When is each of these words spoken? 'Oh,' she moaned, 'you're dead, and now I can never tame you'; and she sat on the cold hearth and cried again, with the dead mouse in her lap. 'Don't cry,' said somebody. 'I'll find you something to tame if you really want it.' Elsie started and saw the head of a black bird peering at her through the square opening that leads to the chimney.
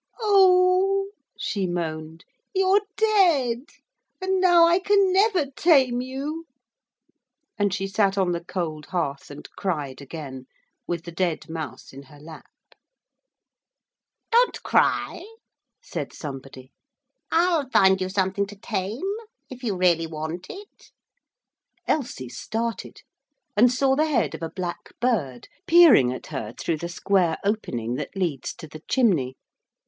'Oh,' 0.19 1.11
she 1.37 1.67
moaned, 1.67 2.25
'you're 2.55 2.81
dead, 2.97 3.59
and 4.19 4.41
now 4.41 4.65
I 4.65 4.79
can 4.79 5.13
never 5.13 5.45
tame 5.51 6.01
you'; 6.01 6.45
and 7.55 7.71
she 7.71 7.85
sat 7.85 8.17
on 8.17 8.31
the 8.31 8.43
cold 8.43 8.87
hearth 8.87 9.29
and 9.29 9.47
cried 9.51 10.01
again, 10.01 10.47
with 10.87 11.03
the 11.05 11.11
dead 11.11 11.47
mouse 11.47 11.93
in 11.93 12.01
her 12.01 12.19
lap. 12.19 12.45
'Don't 14.31 14.63
cry,' 14.63 15.35
said 15.83 16.13
somebody. 16.13 16.71
'I'll 17.31 17.69
find 17.69 18.01
you 18.01 18.09
something 18.09 18.47
to 18.47 18.55
tame 18.55 19.01
if 19.51 19.61
you 19.63 19.77
really 19.77 20.07
want 20.07 20.47
it.' 20.49 20.89
Elsie 21.87 22.27
started 22.29 23.03
and 23.55 23.71
saw 23.71 23.95
the 23.95 24.07
head 24.09 24.33
of 24.33 24.41
a 24.41 24.49
black 24.49 24.99
bird 24.99 25.47
peering 25.67 26.11
at 26.11 26.25
her 26.33 26.55
through 26.59 26.77
the 26.77 26.89
square 26.89 27.37
opening 27.45 27.97
that 27.97 28.15
leads 28.17 28.55
to 28.55 28.67
the 28.67 28.81
chimney. 28.87 29.35